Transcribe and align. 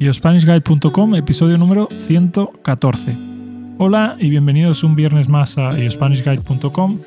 iospanishguide.com, 0.00 1.14
episodio 1.14 1.58
número 1.58 1.86
114. 2.06 3.18
Hola 3.76 4.16
y 4.18 4.30
bienvenidos 4.30 4.82
un 4.82 4.96
viernes 4.96 5.28
más 5.28 5.58
a 5.58 5.78
iospanishguide.com, 5.78 7.00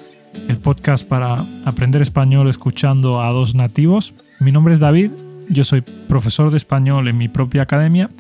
el 0.48 0.58
podcast 0.58 1.08
para 1.08 1.44
aprender 1.66 2.04
español 2.04 2.50
escuchando 2.50 3.24
a 3.24 3.32
dos 3.32 3.56
nativos. 3.56 4.14
Mi 4.40 4.52
nombre 4.52 4.76
es 4.76 4.80
David, 4.80 5.10
yo 5.50 5.64
soy 5.64 5.82
profesor 5.82 6.52
de 6.52 6.58
español 6.58 7.08
en 7.08 7.18
mi 7.18 7.30
propia 7.30 7.64
academia 7.64 8.12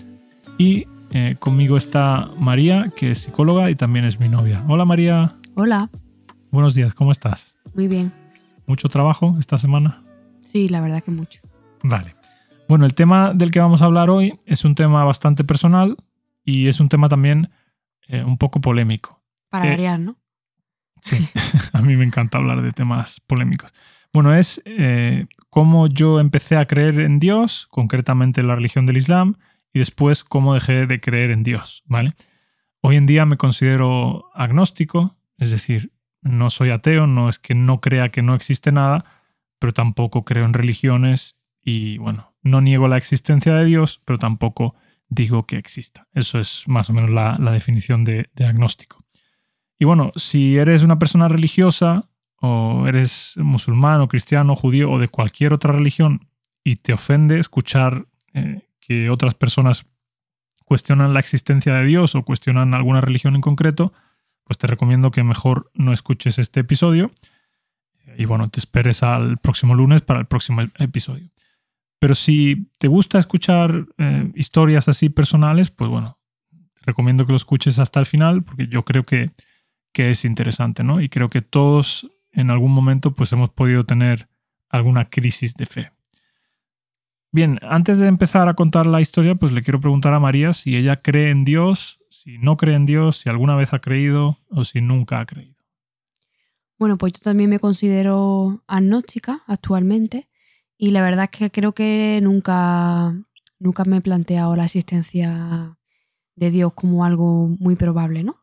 y 0.57 0.87
eh, 1.11 1.35
conmigo 1.37 1.77
está 1.77 2.31
María, 2.39 2.91
que 2.95 3.11
es 3.11 3.19
psicóloga 3.19 3.69
y 3.69 3.75
también 3.75 4.05
es 4.05 4.19
mi 4.19 4.27
novia. 4.27 4.63
Hola 4.67 4.85
María. 4.85 5.35
Hola. 5.53 5.91
Buenos 6.49 6.73
días, 6.73 6.95
¿cómo 6.95 7.11
estás? 7.11 7.53
Muy 7.75 7.87
bien. 7.87 8.11
¿Mucho 8.65 8.89
trabajo 8.89 9.35
esta 9.39 9.59
semana? 9.59 10.01
Sí, 10.41 10.67
la 10.67 10.81
verdad 10.81 11.03
que 11.03 11.11
mucho. 11.11 11.41
Vale. 11.83 12.15
Bueno, 12.67 12.85
el 12.85 12.93
tema 12.93 13.33
del 13.33 13.51
que 13.51 13.59
vamos 13.59 13.81
a 13.81 13.85
hablar 13.85 14.09
hoy 14.09 14.39
es 14.45 14.65
un 14.65 14.75
tema 14.75 15.03
bastante 15.03 15.43
personal 15.43 15.97
y 16.43 16.67
es 16.67 16.79
un 16.79 16.89
tema 16.89 17.09
también 17.09 17.49
eh, 18.07 18.23
un 18.23 18.37
poco 18.37 18.61
polémico. 18.61 19.21
Para 19.49 19.65
Eh, 19.65 19.69
variar, 19.71 19.99
¿no? 19.99 20.17
Sí, 21.01 21.27
a 21.73 21.81
mí 21.81 21.95
me 21.95 22.05
encanta 22.05 22.37
hablar 22.37 22.61
de 22.61 22.71
temas 22.71 23.19
polémicos. 23.21 23.73
Bueno, 24.13 24.35
es 24.35 24.61
eh, 24.65 25.25
cómo 25.49 25.87
yo 25.87 26.19
empecé 26.19 26.55
a 26.55 26.65
creer 26.65 26.99
en 26.99 27.19
Dios, 27.19 27.67
concretamente 27.69 28.41
en 28.41 28.47
la 28.47 28.55
religión 28.55 28.85
del 28.85 28.97
Islam, 28.97 29.35
y 29.73 29.79
después 29.79 30.23
cómo 30.23 30.53
dejé 30.53 30.85
de 30.85 31.01
creer 31.01 31.31
en 31.31 31.43
Dios, 31.43 31.83
¿vale? 31.85 32.13
Hoy 32.81 32.95
en 32.95 33.05
día 33.05 33.25
me 33.25 33.37
considero 33.37 34.25
agnóstico, 34.35 35.15
es 35.37 35.51
decir, 35.51 35.91
no 36.21 36.49
soy 36.49 36.69
ateo, 36.69 37.07
no 37.07 37.27
es 37.27 37.39
que 37.39 37.55
no 37.55 37.81
crea 37.81 38.09
que 38.09 38.21
no 38.21 38.35
existe 38.35 38.71
nada, 38.71 39.03
pero 39.59 39.73
tampoco 39.73 40.25
creo 40.25 40.45
en 40.45 40.53
religiones 40.53 41.35
y, 41.61 41.97
bueno, 41.97 42.32
no 42.43 42.61
niego 42.61 42.87
la 42.87 42.97
existencia 42.97 43.55
de 43.55 43.65
Dios, 43.65 44.01
pero 44.05 44.19
tampoco 44.19 44.75
digo 45.09 45.45
que 45.45 45.57
exista. 45.57 46.07
Eso 46.13 46.39
es 46.39 46.63
más 46.67 46.89
o 46.89 46.93
menos 46.93 47.09
la, 47.09 47.51
definición 47.51 48.03
de, 48.03 48.29
de 48.35 48.45
agnóstico. 48.45 49.03
Y 49.79 49.85
bueno, 49.85 50.11
si 50.15 50.57
eres 50.57 50.83
una 50.83 50.99
persona 50.99 51.27
religiosa 51.27 52.09
o 52.41 52.87
eres 52.87 53.33
musulmán 53.37 54.01
o 54.01 54.07
cristiano, 54.07 54.55
judío 54.55 54.91
o 54.91 54.99
de 54.99 55.07
cualquier 55.07 55.53
otra 55.53 55.71
religión 55.71 56.27
y 56.63 56.77
te 56.77 56.93
ofende 56.93 57.39
escuchar 57.39 58.05
eh, 58.33 58.61
que 58.79 59.09
otras 59.09 59.33
personas 59.33 59.85
cuestionan 60.65 61.13
la 61.13 61.19
existencia 61.19 61.73
de 61.73 61.85
Dios 61.85 62.15
o 62.15 62.23
cuestionan 62.23 62.73
alguna 62.73 63.01
religión 63.01 63.35
en 63.35 63.41
concreto, 63.41 63.93
pues 64.43 64.57
te 64.57 64.67
recomiendo 64.67 65.11
que 65.11 65.23
mejor 65.23 65.71
no 65.73 65.93
escuches 65.93 66.39
este 66.39 66.61
episodio 66.61 67.11
y 68.17 68.25
bueno, 68.25 68.49
te 68.49 68.59
esperes 68.59 69.03
al 69.03 69.37
próximo 69.37 69.75
lunes 69.75 70.01
para 70.01 70.19
el 70.19 70.25
próximo 70.25 70.61
episodio. 70.79 71.32
Pero 72.03 72.15
si 72.15 72.67
te 72.79 72.89
gusta 72.89 73.17
escuchar 73.17 73.87
eh, 73.97 74.29
historias 74.35 74.89
así 74.89 75.07
personales, 75.07 75.71
pues 75.71 75.89
bueno, 75.89 76.19
recomiendo 76.81 77.25
que 77.25 77.31
lo 77.31 77.37
escuches 77.37 77.79
hasta 77.79 78.01
el 78.01 78.05
final 78.05 78.43
porque 78.43 78.67
yo 78.67 78.83
creo 78.83 79.05
que, 79.05 79.29
que 79.93 80.11
es 80.11 80.25
interesante, 80.25 80.83
¿no? 80.83 80.99
Y 80.99 81.07
creo 81.07 81.29
que 81.29 81.41
todos 81.41 82.11
en 82.33 82.49
algún 82.49 82.73
momento 82.73 83.13
pues 83.13 83.31
hemos 83.31 83.51
podido 83.51 83.85
tener 83.85 84.27
alguna 84.67 85.09
crisis 85.09 85.53
de 85.53 85.65
fe. 85.65 85.91
Bien, 87.31 87.57
antes 87.61 87.99
de 87.99 88.07
empezar 88.07 88.49
a 88.49 88.53
contar 88.53 88.85
la 88.85 88.99
historia, 88.99 89.35
pues 89.35 89.53
le 89.53 89.63
quiero 89.63 89.79
preguntar 89.79 90.13
a 90.13 90.19
María 90.19 90.51
si 90.51 90.75
ella 90.75 91.01
cree 91.01 91.29
en 91.29 91.45
Dios, 91.45 91.99
si 92.09 92.37
no 92.37 92.57
cree 92.57 92.75
en 92.75 92.85
Dios, 92.85 93.15
si 93.15 93.29
alguna 93.29 93.55
vez 93.55 93.71
ha 93.71 93.79
creído 93.79 94.39
o 94.49 94.65
si 94.65 94.81
nunca 94.81 95.21
ha 95.21 95.25
creído. 95.25 95.55
Bueno, 96.77 96.97
pues 96.97 97.13
yo 97.13 97.19
también 97.23 97.49
me 97.49 97.59
considero 97.59 98.61
agnóstica 98.67 99.41
actualmente 99.47 100.27
y 100.77 100.91
la 100.91 101.01
verdad 101.01 101.25
es 101.25 101.29
que 101.29 101.49
creo 101.49 101.73
que 101.73 102.19
nunca, 102.21 103.13
nunca 103.59 103.85
me 103.85 103.97
he 103.97 104.01
planteado 104.01 104.55
la 104.55 104.65
existencia 104.65 105.77
de 106.35 106.51
Dios 106.51 106.73
como 106.73 107.05
algo 107.05 107.47
muy 107.59 107.75
probable, 107.75 108.23
¿no? 108.23 108.37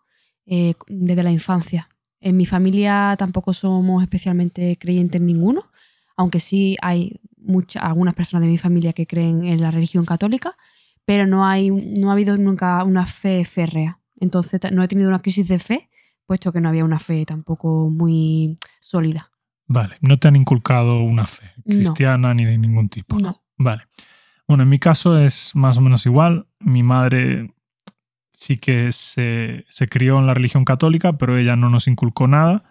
Eh, 0.47 0.75
desde 0.89 1.23
la 1.23 1.31
infancia. 1.31 1.89
En 2.21 2.37
mi 2.37 2.47
familia 2.47 3.15
tampoco 3.19 3.53
somos 3.53 4.03
especialmente 4.03 4.77
creyentes 4.79 5.21
ninguno, 5.21 5.71
aunque 6.17 6.41
sí 6.41 6.77
hay 6.83 7.21
muchas, 7.37 7.83
algunas 7.83 8.15
personas 8.15 8.45
de 8.45 8.51
mi 8.51 8.59
familia 8.59 8.93
que 8.93 9.07
creen 9.07 9.45
en 9.45 9.61
la 9.61 9.71
religión 9.71 10.05
católica, 10.05 10.57
pero 11.05 11.27
no, 11.27 11.47
hay, 11.47 11.71
no 11.71 12.11
ha 12.11 12.13
habido 12.13 12.37
nunca 12.37 12.83
una 12.85 13.07
fe 13.07 13.45
férrea. 13.45 14.01
Entonces 14.19 14.61
no 14.73 14.83
he 14.83 14.89
tenido 14.89 15.09
una 15.09 15.23
crisis 15.23 15.49
de 15.49 15.59
fe, 15.59 15.89
puesto 16.27 16.53
que 16.53 16.61
no 16.61 16.69
había 16.69 16.85
una 16.85 16.99
fe 16.99 17.25
tampoco 17.25 17.89
muy 17.91 18.59
sólida. 18.81 19.30
Vale, 19.73 19.97
no 20.01 20.19
te 20.19 20.27
han 20.27 20.35
inculcado 20.35 21.01
una 21.01 21.27
fe 21.27 21.53
No. 21.65 21.77
cristiana 21.77 22.35
ni 22.35 22.45
de 22.45 22.59
ningún 22.59 22.89
tipo. 22.89 23.17
No. 23.21 23.41
Vale. 23.57 23.85
Bueno, 24.49 24.65
en 24.65 24.69
mi 24.69 24.81
caso 24.81 25.17
es 25.17 25.55
más 25.55 25.79
o 25.79 25.81
menos 25.81 26.07
igual. 26.07 26.49
Mi 26.59 26.83
madre 26.83 27.55
sí 28.33 28.57
que 28.57 28.91
se, 28.91 29.65
se 29.69 29.89
crió 29.89 30.19
en 30.19 30.27
la 30.27 30.35
religión 30.35 30.65
católica, 30.65 31.13
pero 31.13 31.39
ella 31.39 31.55
no 31.55 31.71
nos 31.71 31.87
inculcó 31.87 32.27
nada, 32.27 32.65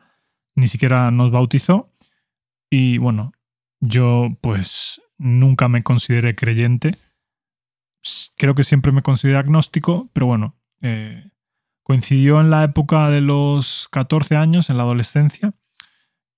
ni 0.55 0.67
siquiera 0.67 1.09
nos 1.09 1.31
bautizó. 1.31 1.93
Y 2.69 2.97
bueno, 2.97 3.31
yo 3.79 4.27
pues 4.41 5.01
nunca 5.17 5.69
me 5.69 5.83
consideré 5.83 6.35
creyente. 6.35 6.97
Creo 8.35 8.55
que 8.55 8.65
siempre 8.65 8.91
me 8.91 9.03
consideré 9.03 9.37
agnóstico, 9.37 10.09
pero 10.11 10.25
bueno, 10.25 10.57
eh, 10.81 11.31
coincidió 11.83 12.41
en 12.41 12.49
la 12.49 12.65
época 12.65 13.09
de 13.09 13.21
los 13.21 13.87
14 13.91 14.35
años, 14.35 14.69
en 14.69 14.75
la 14.75 14.83
adolescencia, 14.83 15.53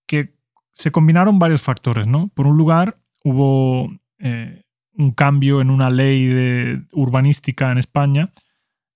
que 0.07 0.35
se 0.73 0.91
combinaron 0.91 1.39
varios 1.39 1.61
factores, 1.61 2.07
¿no? 2.07 2.29
Por 2.29 2.47
un 2.47 2.57
lugar, 2.57 2.97
hubo 3.23 3.91
eh, 4.19 4.63
un 4.93 5.11
cambio 5.11 5.61
en 5.61 5.69
una 5.69 5.89
ley 5.89 6.25
de 6.27 6.83
urbanística 6.91 7.71
en 7.71 7.77
España. 7.77 8.31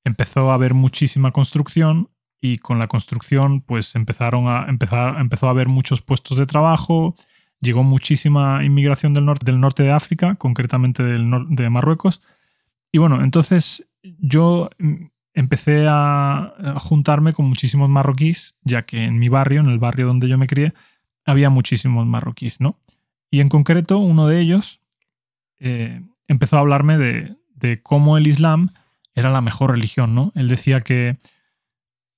Empezó 0.03 0.51
a 0.51 0.55
haber 0.55 0.73
muchísima 0.73 1.31
construcción 1.31 2.09
y 2.41 2.57
con 2.59 2.79
la 2.79 2.87
construcción, 2.87 3.61
pues 3.61 3.95
empezaron 3.95 4.47
a 4.47 4.65
empezar, 4.67 5.19
empezó 5.19 5.47
a 5.47 5.51
haber 5.51 5.67
muchos 5.67 6.01
puestos 6.01 6.37
de 6.37 6.45
trabajo. 6.45 7.15
Llegó 7.61 7.83
muchísima 7.83 8.63
inmigración 8.63 9.13
del, 9.13 9.25
norte 9.25 9.45
del 9.45 9.59
norte 9.59 9.83
de 9.83 9.91
África, 9.91 10.35
concretamente 10.35 11.01
del 11.03 11.25
nor- 11.25 11.47
de 11.49 11.69
Marruecos. 11.69 12.21
Y 12.91 12.99
bueno, 12.99 13.23
entonces 13.23 13.87
yo 14.03 14.69
mm, 14.77 15.05
empecé 15.33 15.87
a 15.87 16.53
a 16.57 16.79
juntarme 16.79 17.33
con 17.33 17.45
muchísimos 17.47 17.89
marroquíes, 17.89 18.55
ya 18.61 18.83
que 18.83 19.03
en 19.05 19.17
mi 19.19 19.29
barrio, 19.29 19.61
en 19.61 19.69
el 19.69 19.79
barrio 19.79 20.07
donde 20.07 20.27
yo 20.27 20.37
me 20.37 20.47
crié, 20.47 20.73
había 21.25 21.49
muchísimos 21.49 22.05
marroquíes, 22.05 22.61
¿no? 22.61 22.79
Y 23.31 23.41
en 23.41 23.49
concreto, 23.49 23.97
uno 23.97 24.27
de 24.27 24.39
ellos 24.39 24.81
eh, 25.59 26.01
empezó 26.27 26.57
a 26.57 26.59
hablarme 26.59 26.97
de, 26.97 27.35
cómo 27.81 28.17
el 28.17 28.27
Islam 28.27 28.69
era 29.15 29.31
la 29.31 29.41
mejor 29.41 29.71
religión, 29.71 30.13
¿no? 30.13 30.31
Él 30.35 30.47
decía 30.47 30.81
que 30.81 31.17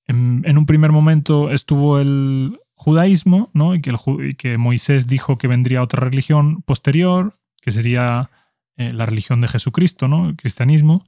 en, 0.06 0.58
un 0.58 0.66
primer 0.66 0.92
momento 0.92 1.50
estuvo 1.50 1.98
el 1.98 2.60
judaísmo, 2.74 3.50
¿no? 3.54 3.74
Y 3.74 3.80
que 3.80 4.58
Moisés 4.58 5.06
dijo 5.06 5.38
que 5.38 5.48
vendría 5.48 5.82
otra 5.82 6.00
religión 6.00 6.60
posterior, 6.62 7.38
que 7.62 7.70
sería 7.70 8.30
eh, 8.76 8.92
la 8.92 9.06
religión 9.06 9.40
de 9.40 9.48
Jesucristo, 9.48 10.06
¿no? 10.06 10.28
El 10.28 10.36
cristianismo. 10.36 11.06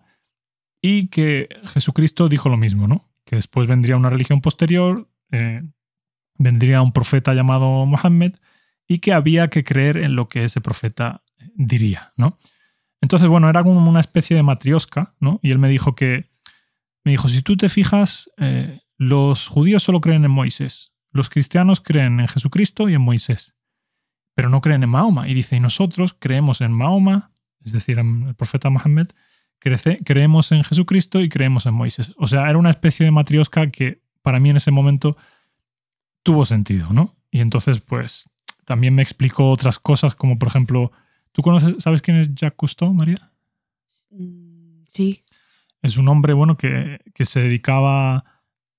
Y 0.80 1.08
que 1.08 1.48
Jesucristo 1.66 2.28
dijo 2.28 2.48
lo 2.48 2.56
mismo, 2.56 2.88
¿no? 2.88 3.10
Que 3.26 3.36
después 3.36 3.68
vendría 3.68 3.96
una 3.96 4.10
religión 4.10 4.40
posterior, 4.40 5.06
eh, 5.32 5.60
vendría 6.40 6.80
un 6.80 6.92
profeta 6.92 7.34
llamado 7.34 7.84
Mohammed 7.84 8.32
y 8.88 8.98
que 8.98 9.12
había 9.12 9.48
que 9.48 9.62
creer 9.62 9.98
en 9.98 10.16
lo 10.16 10.28
que 10.28 10.44
ese 10.44 10.62
profeta 10.62 11.22
diría, 11.54 12.12
¿no? 12.16 12.38
Entonces, 13.02 13.28
bueno, 13.28 13.48
era 13.48 13.62
como 13.62 13.88
una 13.88 14.00
especie 14.00 14.36
de 14.36 14.42
matriosca, 14.42 15.14
¿no? 15.20 15.38
Y 15.42 15.50
él 15.50 15.58
me 15.58 15.68
dijo 15.68 15.94
que, 15.94 16.30
me 17.04 17.12
dijo, 17.12 17.28
si 17.28 17.42
tú 17.42 17.56
te 17.56 17.68
fijas, 17.68 18.30
eh, 18.38 18.80
los 18.96 19.48
judíos 19.48 19.82
solo 19.82 20.00
creen 20.00 20.24
en 20.24 20.30
Moisés, 20.30 20.92
los 21.12 21.28
cristianos 21.28 21.80
creen 21.80 22.20
en 22.20 22.26
Jesucristo 22.26 22.88
y 22.88 22.94
en 22.94 23.02
Moisés, 23.02 23.54
pero 24.34 24.48
no 24.48 24.62
creen 24.62 24.82
en 24.82 24.90
Mahoma. 24.90 25.28
Y 25.28 25.34
dice, 25.34 25.56
y 25.56 25.60
nosotros 25.60 26.16
creemos 26.18 26.62
en 26.62 26.72
Mahoma, 26.72 27.32
es 27.62 27.72
decir, 27.72 27.98
en 27.98 28.28
el 28.28 28.34
profeta 28.34 28.70
Mohammed, 28.70 29.08
creemos 29.58 30.52
en 30.52 30.64
Jesucristo 30.64 31.20
y 31.20 31.28
creemos 31.28 31.66
en 31.66 31.74
Moisés. 31.74 32.14
O 32.16 32.26
sea, 32.26 32.48
era 32.48 32.58
una 32.58 32.70
especie 32.70 33.04
de 33.04 33.12
matriosca 33.12 33.70
que 33.70 34.00
para 34.22 34.40
mí 34.40 34.48
en 34.48 34.56
ese 34.56 34.70
momento 34.70 35.18
tuvo 36.22 36.44
sentido, 36.44 36.92
¿no? 36.92 37.16
Y 37.30 37.40
entonces, 37.40 37.80
pues, 37.80 38.28
también 38.64 38.94
me 38.94 39.02
explicó 39.02 39.50
otras 39.50 39.78
cosas, 39.78 40.14
como 40.14 40.38
por 40.38 40.48
ejemplo, 40.48 40.92
¿tú 41.32 41.42
conoces, 41.42 41.76
sabes 41.82 42.02
quién 42.02 42.16
es 42.18 42.28
Jacques 42.34 42.56
Cousteau, 42.56 42.92
María? 42.94 43.30
Mm, 44.10 44.84
Sí, 44.86 45.24
Es 45.82 45.96
un 45.96 46.08
hombre, 46.08 46.32
bueno, 46.34 46.56
que, 46.58 47.00
que 47.14 47.24
se 47.24 47.40
dedicaba 47.40 48.24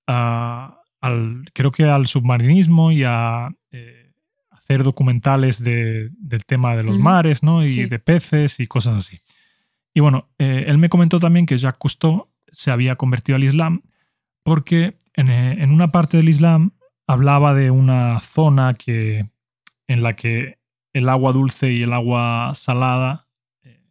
a, 0.08 0.82
al, 1.00 1.46
creo 1.54 1.72
que 1.72 1.86
al 1.86 2.06
submarinismo 2.06 2.92
y 2.92 3.04
a 3.06 3.50
eh, 3.72 4.12
hacer 4.52 4.84
documentales 4.84 5.64
de- 5.64 6.10
del 6.12 6.46
tema 6.46 6.76
de 6.76 6.84
los 6.84 7.00
mares, 7.00 7.42
¿no? 7.44 7.64
Y 7.64 7.70
Sí. 7.70 7.86
de 7.86 7.98
peces 8.00 8.60
y 8.60 8.68
cosas 8.68 8.98
así. 8.98 9.22
Y 9.96 10.00
bueno, 10.02 10.30
eh, 10.38 10.66
él 10.68 10.78
me 10.78 10.90
comentó 10.90 11.20
también 11.20 11.46
que 11.48 11.58
Jacques 11.58 11.80
Cousteau 11.80 12.28
se 12.52 12.70
había 12.72 12.96
convertido 12.98 13.36
al 13.38 13.44
Islam 13.46 13.82
porque 14.44 14.98
en, 15.16 15.30
eh, 15.30 15.64
en 15.64 15.72
una 15.72 15.92
parte 15.92 16.18
del 16.18 16.30
Islam 16.30 16.72
hablaba 17.12 17.54
de 17.54 17.72
una 17.72 18.20
zona 18.22 18.74
que, 18.74 19.30
en 19.88 20.04
la 20.04 20.16
que 20.16 20.60
el 20.94 21.10
agua 21.10 21.34
dulce 21.34 21.72
y 21.72 21.84
el 21.84 21.94
agua 21.94 22.54
salada 22.56 23.28
eh, 23.64 23.82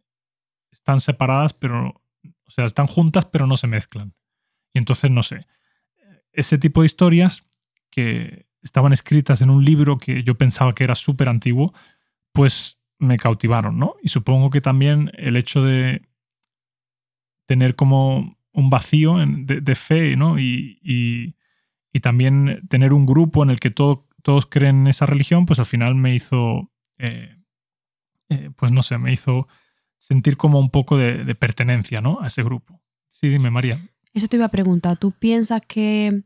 están 0.71 1.01
separadas, 1.01 1.53
pero 1.53 2.01
O 2.45 2.51
sea, 2.51 2.65
están 2.65 2.87
juntas 2.87 3.25
pero 3.25 3.47
no 3.47 3.57
se 3.57 3.67
mezclan. 3.67 4.13
Y 4.73 4.79
entonces, 4.79 5.11
no 5.11 5.23
sé, 5.23 5.45
ese 6.33 6.57
tipo 6.57 6.81
de 6.81 6.87
historias 6.87 7.45
que 7.89 8.47
estaban 8.61 8.93
escritas 8.93 9.41
en 9.41 9.49
un 9.49 9.63
libro 9.63 9.97
que 9.97 10.23
yo 10.23 10.35
pensaba 10.35 10.73
que 10.73 10.83
era 10.83 10.95
súper 10.95 11.29
antiguo, 11.29 11.73
pues 12.33 12.79
me 12.99 13.17
cautivaron, 13.17 13.77
¿no? 13.77 13.95
Y 14.01 14.09
supongo 14.09 14.49
que 14.49 14.61
también 14.61 15.11
el 15.15 15.35
hecho 15.35 15.63
de 15.63 16.07
tener 17.47 17.75
como 17.75 18.37
un 18.53 18.69
vacío 18.69 19.15
de, 19.17 19.75
fe, 19.75 20.15
¿no? 20.15 20.39
Y, 20.39 21.35
también 21.99 22.61
tener 22.69 22.93
un 22.93 23.05
grupo 23.05 23.43
en 23.43 23.49
el 23.49 23.59
que 23.59 23.69
todos 23.69 24.45
creen 24.49 24.81
en 24.81 24.87
esa 24.87 25.05
religión, 25.05 25.45
pues 25.45 25.59
al 25.59 25.65
final 25.65 25.95
me 25.95 26.15
hizo, 26.15 26.71
eh, 26.97 27.37
eh, 28.29 28.49
pues 28.55 28.71
no 28.71 28.81
sé, 28.81 28.97
me 28.97 29.11
hizo 29.11 29.47
sentir 29.97 30.37
como 30.37 30.59
un 30.59 30.69
poco 30.69 30.97
de, 30.97 31.23
de, 31.25 31.35
pertenencia, 31.35 32.01
¿no? 32.01 32.21
A 32.21 32.27
ese 32.27 32.43
grupo. 32.43 32.81
Sí, 33.09 33.27
dime, 33.27 33.51
María. 33.51 33.87
Eso 34.13 34.27
te 34.27 34.37
iba 34.37 34.45
a 34.45 34.49
preguntar. 34.49 34.97
¿Tú 34.97 35.11
piensas 35.11 35.61
que 35.67 36.23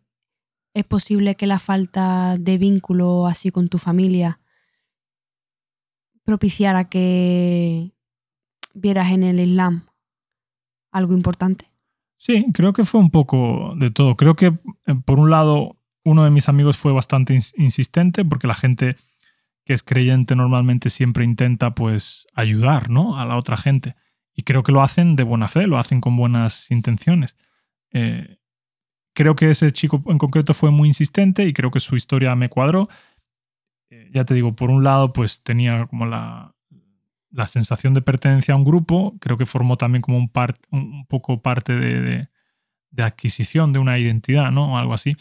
es 0.74 0.84
posible 0.86 1.36
que 1.36 1.48
la 1.48 1.60
falta 1.60 2.38
de 2.38 2.58
vínculo 2.58 3.28
así 3.28 3.50
con 3.52 3.70
tu 3.70 3.80
familia 3.80 4.40
propiciara 6.26 6.90
que 6.90 7.92
vieras 8.74 9.12
en 9.12 9.24
el 9.24 9.40
Islam 9.40 9.86
algo 10.92 11.14
importante? 11.14 11.75
Sí, 12.26 12.48
creo 12.54 12.74
que 12.74 12.86
fue 12.86 13.00
un 13.00 13.12
poco 13.12 13.76
de 13.78 13.92
todo. 13.92 14.16
Creo 14.16 14.36
que, 14.36 14.48
eh, 14.48 14.96
por 15.06 15.20
un 15.20 15.30
lado, 15.30 15.78
uno 16.04 16.24
de 16.24 16.32
mis 16.32 16.50
amigos 16.50 16.76
fue 16.76 16.92
bastante 16.92 17.38
insistente 17.56 18.26
porque 18.26 18.48
la 18.48 18.56
gente 18.56 18.96
que 19.64 19.74
es 19.74 19.84
creyente 19.84 20.36
normalmente 20.36 20.90
siempre 20.90 21.24
intenta 21.24 21.76
pues 21.76 22.26
ayudar 22.34 22.90
¿no? 22.90 23.20
a 23.20 23.26
la 23.26 23.38
otra 23.38 23.58
gente. 23.58 23.96
Y 24.34 24.42
creo 24.42 24.64
que 24.64 24.72
lo 24.72 24.82
hacen 24.82 25.16
de 25.16 25.22
buena 25.22 25.48
fe, 25.48 25.68
lo 25.68 25.78
hacen 25.78 26.02
con 26.02 26.18
buenas 26.18 26.72
intenciones. 26.72 27.36
Eh, 27.92 28.38
creo 29.14 29.36
que 29.36 29.52
ese 29.52 29.70
chico 29.70 30.02
en 30.08 30.18
concreto 30.18 30.56
fue 30.56 30.72
muy 30.72 30.88
insistente 30.88 31.46
y 31.46 31.54
creo 31.54 31.70
que 31.70 31.80
su 31.80 31.96
historia 31.96 32.34
me 32.36 32.50
cuadró. 32.50 32.90
Eh, 33.92 34.10
ya 34.12 34.26
te 34.26 34.34
digo, 34.34 34.56
por 34.56 34.72
un 34.72 34.84
lado, 34.84 35.14
pues 35.14 35.44
tenía 35.44 35.86
como 35.86 36.08
la, 36.08 36.55
la 37.36 37.48
sensación 37.48 37.94
de 37.94 38.02
pertenencia 38.02 38.54
a 38.54 38.58
un 38.58 38.64
grupo, 38.64 39.18
creo 39.20 39.38
que 39.38 39.46
formó 39.46 39.76
también 39.78 40.02
como 40.02 40.18
un, 40.18 40.32
un 40.72 41.06
poco 41.08 41.42
parte 41.42 41.76
de, 41.76 42.30
de, 42.92 43.04
adquisición 43.04 43.74
de 43.74 43.80
una 43.80 44.00
identidad, 44.00 44.52
¿no? 44.52 44.78
Algo 44.78 44.94
así. 44.94 45.18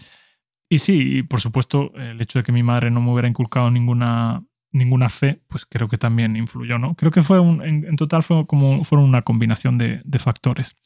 Y 0.69 0.79
sí, 0.79 1.25
por 1.25 1.41
supuesto, 1.41 1.93
el 1.97 2.21
hecho 2.21 2.39
de 2.39 2.45
que 2.45 2.53
mi 2.53 2.63
madre 2.63 2.91
no 2.93 3.01
me 3.01 3.11
hubiera 3.11 3.27
inculcado 3.27 3.69
ninguna, 3.69 4.45
ninguna 4.71 5.09
fe, 5.09 5.41
pues 5.49 5.67
creo 5.67 5.89
que 5.89 5.99
también 5.99 6.37
influyó, 6.37 6.79
¿no? 6.79 6.95
Creo 6.95 7.11
que 7.11 7.23
fue 7.23 7.41
un, 7.41 7.63
en, 7.63 7.97
total 7.97 8.23
fue 8.23 8.47
como, 8.47 8.85
fueron 8.85 9.09
una 9.09 9.23
combinación 9.23 9.77
de, 9.77 10.19
factores. 10.21 10.77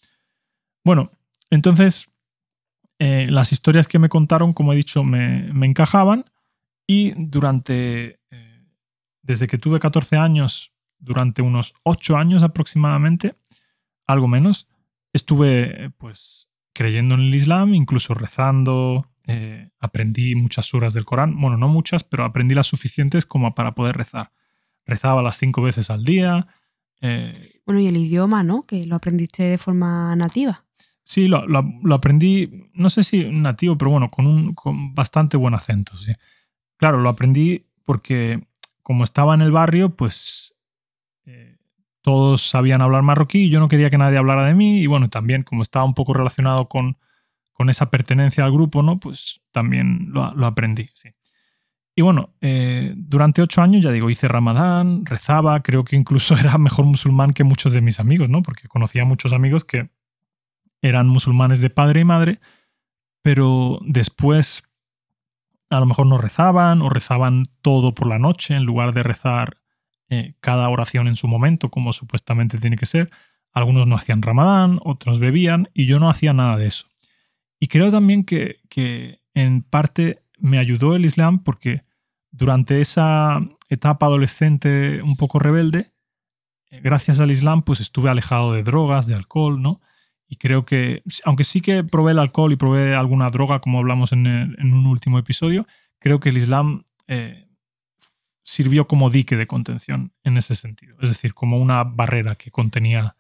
Bueno, 0.83 1.13
entonces, 1.51 2.07
eh, 2.99 3.27
las 3.29 3.53
historias 3.53 3.87
que 3.87 3.99
me 3.99 4.09
contaron, 4.09 4.55
como 4.55 4.73
he 4.73 4.77
dicho, 4.77 5.05
me, 5.05 5.51
encajaban 5.67 6.25
y 6.87 7.13
durante, 7.17 8.19
eh, 8.31 8.65
desde 9.23 9.47
que 9.47 9.59
tuve 9.59 9.79
14 9.79 10.17
años, 10.17 10.73
durante 10.99 11.43
unos 11.43 11.75
8 11.85 12.17
años 12.17 12.43
aproximadamente, 12.43 13.35
algo 14.07 14.29
menos, 14.29 14.69
estuve 15.13 15.91
pues 15.99 16.49
creyendo 16.73 17.15
en 17.15 17.23
el 17.23 17.35
Islam, 17.35 17.75
incluso 17.75 18.15
rezando, 18.15 19.07
eh, 19.27 19.69
aprendí 19.79 20.35
muchas 20.35 20.67
suras 20.67 20.95
del 20.95 21.05
Corán, 21.05 21.39
bueno, 21.41 21.57
no 21.57 21.69
muchas, 21.69 22.05
pero 22.05 22.25
aprendí 22.25 22.55
las 22.55 22.67
suficientes 22.67 23.27
como 23.27 23.55
para 23.55 23.75
poder 23.75 23.97
rezar. 23.97 24.33
Rezaba 24.87 25.23
las 25.23 25.37
cinco 25.37 25.61
veces 25.61 25.91
al 25.91 26.05
día. 26.05 26.47
bueno, 27.67 27.81
y 27.81 27.87
el 27.87 27.97
idioma, 27.97 28.43
¿no? 28.43 28.67
Que 28.67 28.87
lo 28.87 28.97
aprendiste 28.97 29.43
de 29.43 29.59
forma 29.59 30.17
nativa. 30.17 30.65
Sí, 31.09 31.27
lo, 31.27 31.41
aprendí, 31.95 32.69
no 32.75 32.91
sé 32.91 33.03
si 33.03 33.25
nativo, 33.25 33.79
pero 33.79 33.91
bueno, 33.91 34.11
con 34.11 34.27
un 34.27 34.53
con 34.55 34.95
bastante 34.95 35.39
buen 35.39 35.55
acento. 35.55 35.97
Sí. 35.97 36.13
Claro, 36.77 37.01
lo 37.01 37.09
aprendí 37.09 37.65
porque 37.87 38.47
como 38.83 39.05
estaba 39.05 39.35
en 39.35 39.41
el 39.41 39.51
barrio, 39.51 39.97
pues 39.97 40.55
eh, 40.55 40.58
todos 42.03 42.49
sabían 42.49 42.81
hablar 42.81 43.03
marroquí 43.03 43.45
y 43.45 43.51
yo 43.51 43.61
no 43.61 43.69
quería 43.69 43.91
que 43.91 43.99
nadie 43.99 44.19
hablara 44.19 44.45
de 44.45 44.55
mí. 44.55 44.81
Y 44.81 44.87
bueno, 44.87 45.09
también 45.11 45.43
como 45.43 45.63
estaba 45.63 45.85
un 45.85 45.95
poco 45.95 46.15
relacionado 46.15 46.69
con, 46.69 46.97
con 47.53 47.71
esa 47.71 47.91
pertenencia 47.91 48.45
al 48.45 48.53
grupo, 48.53 48.83
¿no? 48.83 48.99
Pues 48.99 49.41
también 49.53 50.11
lo, 50.13 50.47
aprendí, 50.47 50.89
sí. 50.95 51.11
Y 51.95 52.03
bueno, 52.03 52.33
eh, 52.41 52.95
durante 52.97 53.43
ocho 53.43 53.61
años, 53.61 53.83
ya 53.83 53.91
digo, 53.91 54.09
hice 54.09 54.29
ramadán, 54.29 55.05
rezaba, 55.05 55.61
creo 55.63 55.85
que 55.85 55.97
incluso 55.97 56.35
era 56.39 56.57
mejor 56.57 56.85
musulmán 56.85 57.33
que 57.33 57.45
muchos 57.45 57.73
de 57.73 57.81
mis 57.81 57.99
amigos, 57.99 58.29
¿no? 58.29 58.43
Porque 58.43 58.69
conocía 58.69 59.05
muchos 59.05 59.33
amigos 59.33 59.65
que 59.65 59.91
eran 60.81 61.09
musulmanes 61.09 61.61
de 61.61 61.71
padre 61.71 62.01
y 62.01 62.05
madre, 62.05 62.41
pero 63.21 63.81
después 63.85 64.63
a 65.71 65.81
lo 65.81 65.87
mejor 65.87 66.07
no 66.07 66.19
rezaban 66.19 66.81
o 66.81 66.89
rezaban 66.89 67.43
todo 67.61 67.95
por 67.95 68.07
la 68.07 68.19
noche 68.19 68.55
en 68.55 68.65
lugar 68.65 68.93
de 68.93 69.03
rezar 69.03 69.59
eh, 70.11 70.35
cada 70.41 70.69
oración 70.69 71.09
en 71.09 71.17
su 71.17 71.29
momento, 71.29 71.71
como 71.71 71.93
supuestamente 71.93 72.59
tiene 72.59 72.77
que 72.77 72.87
ser. 72.87 73.11
Algunos 73.53 73.87
no 73.87 73.97
hacían 73.97 74.23
ramadán, 74.23 74.81
otros 74.85 75.19
bebían 75.19 75.69
y 75.75 75.87
yo 75.87 75.99
no 75.99 76.11
hacía 76.11 76.33
nada 76.33 76.57
de 76.57 76.67
eso. 76.67 76.87
Y 77.61 77.69
creo 77.69 77.91
también 77.91 78.25
que, 78.25 78.61
que 78.69 79.21
en 79.35 79.63
parte 79.63 80.19
me 80.39 80.59
ayudó 80.59 80.95
el 80.95 81.05
Islam 81.05 81.43
porque 81.43 81.83
durante 82.31 82.81
esa 82.81 83.41
etapa 83.69 84.07
adolescente 84.07 85.03
un 85.03 85.17
poco 85.17 85.39
rebelde, 85.39 85.93
eh, 86.71 86.81
gracias 86.83 87.21
al 87.21 87.31
Islam, 87.31 87.63
pues 87.63 87.81
estuve 87.81 88.11
alejado 88.11 88.53
de 88.53 88.63
drogas, 88.63 89.07
de 89.07 89.15
alcohol, 89.15 89.61
¿no? 89.61 89.81
Y 90.27 90.37
creo 90.37 90.67
que, 90.67 91.03
aunque 91.25 91.45
sí 91.45 91.61
que 91.63 91.83
probé 91.85 92.13
el 92.13 92.19
alcohol 92.19 92.53
y 92.53 92.57
probé 92.57 92.95
alguna 92.95 93.29
droga, 93.31 93.61
como 93.61 93.79
hablamos 93.79 94.13
en, 94.13 94.27
un 94.27 94.87
último 94.87 95.19
episodio, 95.19 95.67
creo 95.99 96.21
que 96.21 96.29
el 96.29 96.37
Islam 96.37 96.85
eh, 97.07 97.48
sirvió 98.49 98.87
como 98.87 99.11
dique 99.11 99.37
de 99.37 99.47
contención 99.47 100.11
en 100.25 100.39
ese 100.39 100.55
sentido. 100.57 100.97
Es 101.03 101.11
decir, 101.11 101.35
como 101.35 101.59
una 101.59 101.85
barrera 101.85 102.35
que 102.35 102.51
contenía 102.51 103.15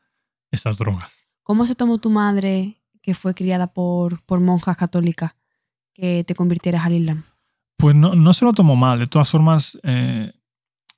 esas 0.50 0.78
drogas. 0.78 1.12
¿Cómo 1.42 1.66
se 1.66 1.75
tomó 1.75 1.98
tu 1.98 2.08
madre, 2.08 2.78
que 3.02 3.12
fue 3.12 3.34
criada 3.34 3.66
por, 3.66 4.22
por 4.22 4.40
monjas 4.40 4.78
católicas, 4.78 5.34
que 5.92 6.25
te 6.25 6.34
convirtieras 6.34 6.86
al 6.86 6.94
Islam? 6.94 7.25
Pues 7.76 7.94
no, 7.94 8.14
no 8.14 8.32
se 8.32 8.46
lo 8.46 8.54
tomó 8.54 8.75
mal. 8.75 9.00
De 9.00 9.06
todas 9.06 9.28
formas, 9.28 9.78
eh, 9.82 10.32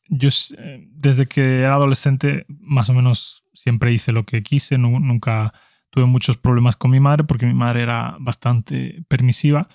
yo 0.09 0.29
eh, 0.57 0.87
desde 0.93 1.27
que 1.27 1.63
era 1.63 1.75
adolescente, 1.75 2.47
más 2.49 2.89
o 2.89 2.95
menos 2.95 3.43
siempre 3.53 3.93
hice 3.93 4.13
lo 4.13 4.25
que 4.27 4.45
quise, 4.45 4.79
nunca 4.79 5.53
tuve 5.91 6.07
muchos 6.07 6.37
problemas 6.37 6.77
con 6.77 6.93
mi 6.93 7.01
madre 7.01 7.25
porque 7.25 7.47
mi 7.47 7.55
madre 7.55 7.83
era 7.83 8.17
bastante 8.21 9.05
permisiva. 9.09 9.67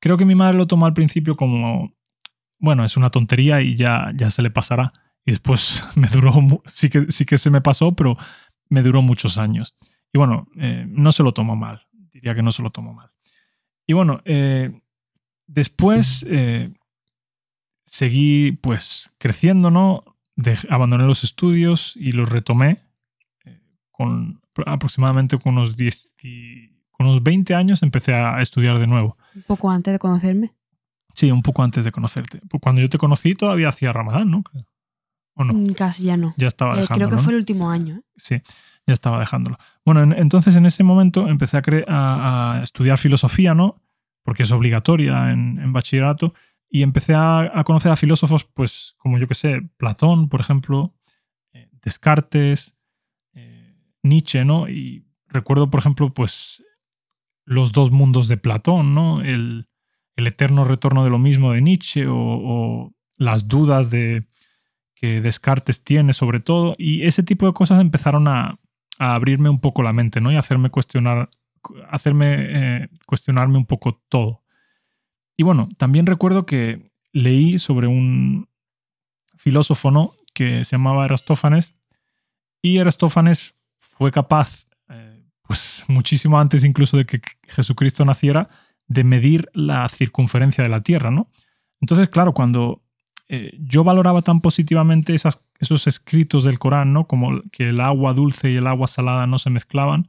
Creo 0.00 0.18
que 0.18 0.26
mi 0.26 0.34
madre 0.34 0.58
lo 0.58 0.66
tomó 0.66 0.84
al 0.84 0.92
principio 0.92 1.34
como, 1.34 1.94
bueno, 2.62 2.84
es 2.84 2.96
una 2.96 3.10
tontería 3.10 3.60
y 3.60 3.76
ya, 3.76 4.12
ya 4.14 4.30
se 4.30 4.40
le 4.40 4.50
pasará. 4.50 4.92
Y 5.26 5.32
después 5.32 5.84
me 5.96 6.06
duró, 6.08 6.32
sí 6.64 6.88
que, 6.88 7.10
sí 7.10 7.26
que 7.26 7.36
se 7.36 7.50
me 7.50 7.60
pasó, 7.60 7.92
pero 7.92 8.16
me 8.70 8.82
duró 8.82 9.02
muchos 9.02 9.36
años. 9.36 9.76
Y 10.12 10.18
bueno, 10.18 10.46
eh, 10.56 10.86
no 10.88 11.10
se 11.12 11.24
lo 11.24 11.32
tomó 11.32 11.56
mal, 11.56 11.86
diría 12.12 12.34
que 12.34 12.42
no 12.42 12.52
se 12.52 12.62
lo 12.62 12.70
tomó 12.70 12.94
mal. 12.94 13.10
Y 13.86 13.94
bueno, 13.94 14.22
eh, 14.24 14.80
después 15.46 16.24
eh, 16.28 16.72
seguí 17.84 18.52
pues 18.52 19.12
creciendo, 19.18 19.70
¿no? 19.70 20.04
abandoné 20.70 21.04
los 21.04 21.24
estudios 21.24 21.94
y 21.96 22.12
los 22.12 22.28
retomé 22.28 22.82
con 23.90 24.40
aproximadamente 24.66 25.38
con 25.38 25.58
unos, 25.58 25.76
10 25.76 26.08
con 26.90 27.06
unos 27.06 27.22
20 27.22 27.54
años 27.54 27.82
empecé 27.82 28.14
a 28.14 28.40
estudiar 28.40 28.78
de 28.78 28.86
nuevo. 28.86 29.18
¿Un 29.36 29.42
poco 29.42 29.70
antes 29.70 29.92
de 29.92 29.98
conocerme? 29.98 30.52
Sí, 31.14 31.30
un 31.30 31.42
poco 31.42 31.62
antes 31.62 31.84
de 31.84 31.92
conocerte. 31.92 32.40
Pues 32.48 32.60
cuando 32.60 32.80
yo 32.80 32.88
te 32.88 32.98
conocí 32.98 33.34
todavía 33.34 33.68
hacía 33.68 33.92
Ramadán, 33.92 34.30
¿no? 34.30 34.44
¿O 35.34 35.44
no? 35.44 35.54
Mm, 35.54 35.74
casi 35.74 36.04
ya 36.04 36.16
no. 36.16 36.34
Ya 36.36 36.46
estaba 36.46 36.80
eh, 36.80 36.86
Creo 36.92 37.08
que 37.08 37.18
fue 37.18 37.32
el 37.32 37.38
último 37.38 37.70
año. 37.70 37.96
¿eh? 37.96 38.02
Sí, 38.16 38.42
ya 38.86 38.94
estaba 38.94 39.18
dejándolo. 39.18 39.56
Bueno, 39.84 40.14
entonces 40.16 40.56
en 40.56 40.66
ese 40.66 40.84
momento 40.84 41.28
empecé 41.28 41.58
a, 41.58 41.62
a, 42.58 42.62
estudiar 42.62 42.98
filosofía, 42.98 43.54
¿no? 43.54 43.82
Porque 44.22 44.44
es 44.44 44.52
obligatoria 44.52 45.30
en, 45.30 45.72
bachillerato. 45.72 46.34
Y 46.68 46.82
empecé 46.82 47.14
a, 47.14 47.62
conocer 47.66 47.92
a 47.92 47.96
filósofos, 47.96 48.44
pues, 48.44 48.94
como 48.96 49.18
yo 49.18 49.28
que 49.28 49.34
sé, 49.34 49.60
Platón, 49.76 50.30
por 50.30 50.40
ejemplo, 50.40 50.94
eh, 51.52 51.68
Descartes, 51.82 52.74
Nietzsche, 54.02 54.44
¿no? 54.44 54.68
Y 54.68 55.06
recuerdo, 55.28 55.70
por 55.70 55.80
ejemplo, 55.80 56.12
pues 56.12 56.64
los 57.44 57.72
dos 57.72 57.90
mundos 57.90 58.28
de 58.28 58.36
Platón, 58.36 58.94
¿no? 58.94 59.22
El, 59.22 59.68
eterno 60.16 60.64
retorno 60.64 61.04
de 61.04 61.10
lo 61.10 61.18
mismo 61.18 61.52
de 61.52 61.62
Nietzsche 61.62 62.06
o, 62.08 62.92
las 63.16 63.46
dudas 63.46 63.90
de 63.90 64.26
que 64.94 65.20
Descartes 65.20 65.84
tiene 65.84 66.12
sobre 66.12 66.40
todo. 66.40 66.74
Y 66.78 67.06
ese 67.06 67.22
tipo 67.22 67.46
de 67.46 67.52
cosas 67.52 67.80
empezaron 67.80 68.28
a, 68.28 68.58
abrirme 68.98 69.48
un 69.48 69.60
poco 69.60 69.82
la 69.82 69.92
mente, 69.92 70.20
¿no? 70.20 70.30
Y 70.30 70.36
hacerme 70.36 70.70
cuestionar, 70.70 71.28
hacerme 71.90 72.36
eh, 72.38 72.88
cuestionarme 73.06 73.58
un 73.58 73.66
poco 73.66 74.00
todo. 74.08 74.42
Y 75.36 75.42
bueno, 75.42 75.68
también 75.76 76.06
recuerdo 76.06 76.46
que 76.46 76.84
leí 77.12 77.58
sobre 77.58 77.86
un 77.86 78.48
filósofo, 79.36 79.90
¿no? 79.90 80.14
Que 80.34 80.64
se 80.64 80.76
llamaba 80.76 81.04
Aristófanes. 81.04 81.74
Y 82.60 82.78
Aristófanes 82.78 83.56
fue 83.76 84.12
capaz, 84.12 84.66
eh, 84.88 85.24
pues 85.42 85.84
muchísimo 85.88 86.38
antes 86.38 86.64
incluso 86.64 86.96
de 86.96 87.06
que 87.06 87.20
Jesucristo 87.48 88.04
naciera, 88.04 88.48
de 88.86 89.04
medir 89.04 89.48
la 89.54 89.88
circunferencia 89.88 90.62
de 90.62 90.70
la 90.70 90.82
Tierra, 90.82 91.10
¿no? 91.10 91.28
Entonces, 91.80 92.08
claro, 92.08 92.32
cuando 92.32 92.82
eh, 93.28 93.56
yo 93.60 93.84
valoraba 93.84 94.22
tan 94.22 94.40
positivamente 94.40 95.14
esos 95.14 95.86
escritos 95.86 96.44
del 96.44 96.58
Corán, 96.58 96.92
¿no? 96.92 97.06
Como 97.06 97.40
que 97.50 97.70
el 97.70 97.80
agua 97.80 98.12
dulce 98.12 98.50
y 98.50 98.56
el 98.56 98.66
agua 98.66 98.86
salada 98.88 99.26
no 99.26 99.38
se 99.38 99.50
mezclaban, 99.50 100.08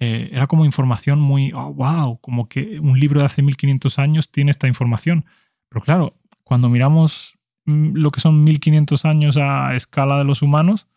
eh, 0.00 0.30
era 0.32 0.46
como 0.46 0.64
información 0.64 1.20
muy, 1.20 1.52
oh, 1.52 1.72
wow, 1.72 2.18
como 2.20 2.48
que 2.48 2.78
un 2.80 2.98
libro 2.98 3.20
de 3.20 3.26
hace 3.26 3.42
1500 3.42 3.98
años 3.98 4.30
tiene 4.30 4.50
esta 4.50 4.68
información. 4.68 5.24
Pero 5.68 5.82
claro, 5.82 6.16
cuando 6.42 6.68
miramos 6.68 7.38
mm, 7.64 7.94
lo 7.94 8.10
que 8.10 8.20
son 8.20 8.44
1500 8.44 9.04
años 9.04 9.36
a 9.36 9.74
escala 9.74 10.18
de 10.18 10.24
los 10.24 10.42
humanos, 10.42 10.88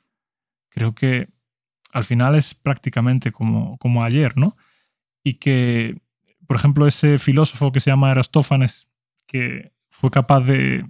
creo 0.70 0.94
que 0.94 1.30
al 1.92 2.04
final 2.04 2.36
es 2.36 2.54
prácticamente 2.54 3.32
como, 3.32 3.78
como 3.78 4.04
ayer, 4.04 4.38
¿no? 4.38 4.56
Y 5.24 5.36
que, 5.36 6.02
por 6.48 6.56
ejemplo, 6.56 6.88
ese 6.88 7.20
filósofo 7.20 7.72
que 7.72 7.80
se 7.80 7.92
llama 7.92 8.12
Arastófanes, 8.12 8.88
que 9.28 9.72
fue 9.90 10.10
capaz 10.10 10.42
de, 10.42 10.86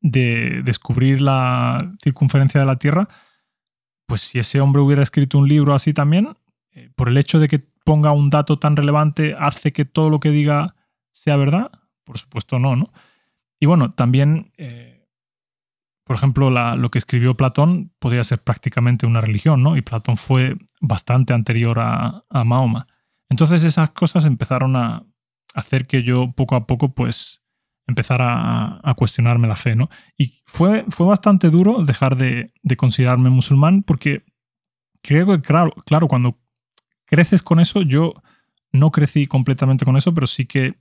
de 0.00 0.62
descubrir 0.64 1.22
la 1.22 1.92
circunferencia 2.02 2.60
de 2.60 2.66
la 2.66 2.76
Tierra, 2.76 3.08
pues 4.06 4.20
si 4.20 4.38
ese 4.38 4.60
hombre 4.60 4.82
hubiera 4.82 5.02
escrito 5.02 5.38
un 5.38 5.48
libro 5.48 5.74
así 5.74 5.92
también, 5.94 6.36
eh, 6.72 6.90
por 6.94 7.08
el 7.08 7.16
hecho 7.16 7.38
de 7.38 7.48
que 7.48 7.60
ponga 7.84 8.12
un 8.12 8.30
dato 8.30 8.58
tan 8.58 8.76
relevante, 8.76 9.34
hace 9.38 9.72
que 9.72 9.84
todo 9.84 10.10
lo 10.10 10.20
que 10.20 10.30
diga 10.30 10.74
sea 11.12 11.36
verdad? 11.36 11.70
Por 12.04 12.18
supuesto 12.18 12.58
no, 12.58 12.76
¿no? 12.76 12.92
Y 13.60 13.66
bueno, 13.66 13.92
también, 13.92 14.52
eh, 14.56 15.06
por 16.04 16.16
ejemplo, 16.16 16.50
lo 16.50 16.90
que 16.90 16.98
escribió 16.98 17.36
Platón 17.36 17.92
podría 17.98 18.24
ser 18.24 18.42
prácticamente 18.42 19.06
una 19.06 19.20
religión, 19.20 19.62
¿no? 19.62 19.76
Y 19.76 19.82
Platón 19.82 20.16
fue 20.16 20.56
bastante 20.80 21.32
anterior 21.32 21.78
a, 21.78 22.24
Mahoma. 22.44 22.88
Entonces 23.32 23.64
esas 23.64 23.90
cosas 23.90 24.26
empezaron 24.26 24.76
a 24.76 25.04
hacer 25.54 25.86
que 25.86 26.02
yo 26.02 26.32
poco 26.32 26.54
a 26.54 26.66
poco, 26.66 26.94
pues, 26.94 27.42
empezara 27.86 28.78
a, 28.82 28.94
cuestionarme 28.94 29.48
la 29.48 29.56
fe, 29.56 29.74
¿no? 29.74 29.88
Y 30.16 30.42
fue, 30.44 30.84
fue 30.88 31.06
bastante 31.06 31.50
duro 31.50 31.82
dejar 31.84 32.16
de, 32.16 32.52
de 32.62 32.76
considerarme 32.76 33.30
musulmán 33.30 33.82
porque 33.82 34.24
creo 35.02 35.26
que, 35.26 35.40
claro, 35.40 35.72
claro, 35.84 36.08
cuando 36.08 36.38
creces 37.06 37.42
con 37.42 37.58
eso. 37.58 37.82
Yo 37.82 38.14
no 38.70 38.90
crecí 38.90 39.26
completamente 39.26 39.84
con 39.84 39.96
eso, 39.96 40.14
pero 40.14 40.26
sí 40.26 40.46
que 40.46 40.78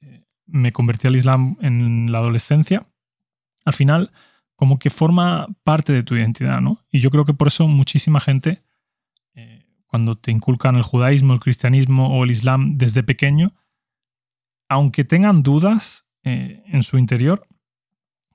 eh, 0.00 0.24
me 0.46 0.72
convertí 0.72 1.08
al 1.08 1.16
Islam 1.16 1.56
en 1.60 2.12
la 2.12 2.18
adolescencia. 2.18 2.86
Al 3.64 3.74
final, 3.74 4.12
como 4.54 4.78
que 4.78 4.90
forma 4.90 5.48
parte 5.64 5.92
de 5.92 6.02
tu 6.02 6.14
identidad, 6.14 6.60
¿no? 6.60 6.82
Y 6.90 7.00
yo 7.00 7.10
creo 7.10 7.24
que 7.24 7.34
por 7.34 7.48
eso 7.48 7.68
muchísima 7.68 8.20
gente, 8.20 8.62
eh, 9.34 9.66
cuando 9.90 10.16
te 10.16 10.30
inculcan 10.30 10.76
el 10.76 10.82
judaísmo, 10.82 11.32
el 11.34 11.40
cristianismo 11.40 12.16
o 12.16 12.22
el 12.22 12.30
islam 12.30 12.78
desde 12.78 13.02
pequeño, 13.02 13.54
aunque 14.68 15.02
tengan 15.02 15.42
dudas 15.42 16.04
eh, 16.22 16.62
en 16.66 16.84
su 16.84 16.96
interior, 16.96 17.48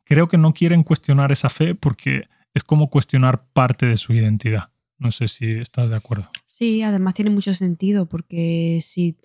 creo 0.03 0.27
que 0.27 0.37
no 0.37 0.53
quieren 0.53 0.83
cuestionar 0.83 1.31
esa 1.31 1.49
fe 1.49 1.73
porque 1.73 2.27
es 2.53 2.63
como 2.65 2.89
cuestionar 2.89 3.47
parte 3.53 3.85
de 3.85 3.95
su 3.95 4.11
identidad. 4.11 4.69
No 4.97 5.11
sé 5.11 5.29
si 5.29 5.49
estás 5.51 5.89
de 5.89 5.95
acuerdo. 5.95 6.29
Sí, 6.43 6.81
además 6.81 7.13
tiene 7.13 7.31
mucho 7.31 7.53
sentido 7.53 8.05
porque 8.05 8.79
si 8.81 9.15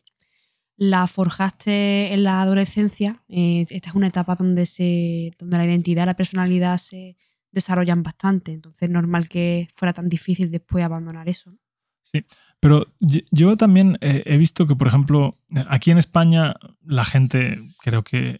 la 0.76 1.08
forjaste 1.08 2.12
en 2.12 2.22
la 2.22 2.42
adolescencia, 2.42 3.24
eh, 3.28 3.66
esta 3.70 3.90
es 3.90 3.96
una 3.96 4.06
etapa 4.06 4.36
donde, 4.36 4.66
se, 4.66 5.32
donde 5.36 5.58
la 5.58 5.64
identidad 5.64 6.06
la 6.06 6.14
personalidad 6.14 6.78
se 6.78 7.16
desarrollan 7.50 8.04
bastante. 8.04 8.52
Entonces 8.52 8.82
es 8.82 8.90
normal 8.90 9.28
que 9.28 9.68
fuera 9.74 9.92
tan 9.92 10.08
difícil 10.08 10.52
después 10.52 10.84
abandonar 10.84 11.28
eso. 11.28 11.52
Sí, 12.02 12.24
pero 12.60 12.86
yo 13.30 13.56
también 13.56 13.98
he 14.00 14.36
visto 14.36 14.66
que, 14.66 14.76
por 14.76 14.88
ejemplo, 14.88 15.34
aquí 15.68 15.90
en 15.90 15.98
España 15.98 16.54
la 16.84 17.04
gente 17.04 17.62
creo 17.82 18.04
que, 18.04 18.38